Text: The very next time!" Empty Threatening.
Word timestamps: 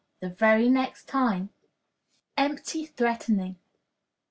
The 0.19 0.29
very 0.29 0.67
next 0.67 1.03
time!" 1.05 1.51
Empty 2.35 2.87
Threatening. 2.87 3.57